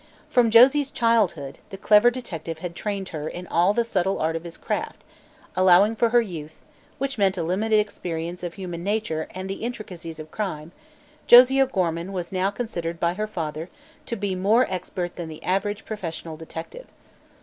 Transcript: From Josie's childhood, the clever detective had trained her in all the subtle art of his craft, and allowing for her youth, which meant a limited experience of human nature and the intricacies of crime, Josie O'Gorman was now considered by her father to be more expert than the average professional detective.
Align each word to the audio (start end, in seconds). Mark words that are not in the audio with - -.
From 0.31 0.49
Josie's 0.49 0.89
childhood, 0.89 1.59
the 1.69 1.77
clever 1.77 2.09
detective 2.09 2.57
had 2.57 2.75
trained 2.75 3.09
her 3.09 3.27
in 3.29 3.45
all 3.45 3.71
the 3.71 3.83
subtle 3.83 4.17
art 4.17 4.35
of 4.35 4.45
his 4.45 4.57
craft, 4.57 5.03
and 5.03 5.51
allowing 5.57 5.95
for 5.95 6.09
her 6.09 6.21
youth, 6.23 6.59
which 6.97 7.19
meant 7.19 7.37
a 7.37 7.43
limited 7.43 7.79
experience 7.79 8.41
of 8.41 8.55
human 8.55 8.83
nature 8.83 9.27
and 9.35 9.47
the 9.47 9.57
intricacies 9.63 10.17
of 10.17 10.31
crime, 10.31 10.71
Josie 11.27 11.61
O'Gorman 11.61 12.13
was 12.13 12.31
now 12.31 12.49
considered 12.49 12.99
by 12.99 13.13
her 13.13 13.27
father 13.27 13.69
to 14.07 14.15
be 14.15 14.33
more 14.33 14.65
expert 14.71 15.17
than 15.17 15.29
the 15.29 15.43
average 15.43 15.85
professional 15.85 16.35
detective. 16.35 16.87